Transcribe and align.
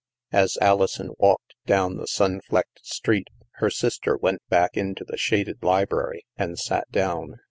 As 0.31 0.57
Alison 0.61 1.11
walked 1.19 1.53
down 1.67 1.97
the 1.97 2.07
sun 2.07 2.41
flecked 2.49 2.79
street, 2.83 3.27
her 3.57 3.69
sister 3.69 4.17
went 4.17 4.41
back 4.49 4.75
into 4.75 5.05
the 5.05 5.15
shaded 5.15 5.61
library 5.61 6.25
and 6.35 6.57
sat 6.57 6.91
down. 6.91 7.35